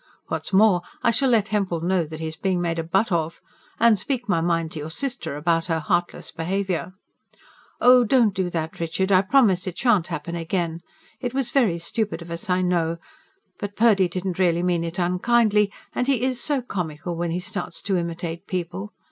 [0.29, 3.39] What's more, I shall let Hempel know that he is being made a butt of.
[3.79, 6.93] And speak my mind to your sister about her heartless behaviour."
[7.79, 9.11] "Oh, don't do that, Richard.
[9.11, 10.81] I promise it shan't happen again.
[11.19, 12.97] It was very stupid of us, I know.
[13.59, 17.79] But Purdy didn't really mean it unkindly; and he IS so comical when he starts
[17.83, 18.89] to imitate people."